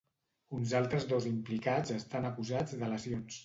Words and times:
Uns 0.59 0.73
altres 0.79 1.05
dos 1.11 1.29
implicats 1.33 1.95
estan 1.99 2.29
acusats 2.33 2.79
de 2.85 2.93
lesions. 2.99 3.37